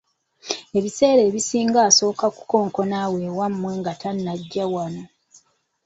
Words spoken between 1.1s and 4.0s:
ebisinga asooka kukonkona awo ewammwe nga